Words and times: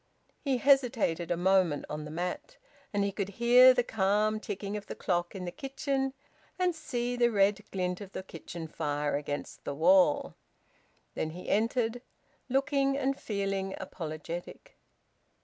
He 0.43 0.57
hesitated 0.57 1.29
a 1.29 1.37
moment 1.37 1.85
on 1.87 2.05
the 2.05 2.09
mat, 2.09 2.57
and 2.91 3.03
he 3.03 3.11
could 3.11 3.29
hear 3.37 3.71
the 3.71 3.83
calm 3.83 4.39
ticking 4.39 4.75
of 4.75 4.87
the 4.87 4.95
clock 4.95 5.35
in 5.35 5.45
the 5.45 5.51
kitchen 5.51 6.13
and 6.57 6.73
see 6.73 7.15
the 7.15 7.29
red 7.29 7.63
glint 7.69 8.01
of 8.01 8.13
the 8.13 8.23
kitchen 8.23 8.67
fire 8.67 9.15
against 9.15 9.63
the 9.63 9.75
wall. 9.75 10.33
Then 11.13 11.29
he 11.29 11.47
entered, 11.47 12.01
looking 12.49 12.97
and 12.97 13.15
feeling 13.15 13.75
apologetic. 13.79 14.75